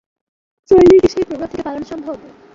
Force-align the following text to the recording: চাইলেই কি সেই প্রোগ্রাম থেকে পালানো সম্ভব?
চাইলেই 0.71 0.99
কি 1.01 1.07
সেই 1.13 1.25
প্রোগ্রাম 1.27 1.49
থেকে 1.51 1.63
পালানো 1.63 1.85
সম্ভব? 1.91 2.17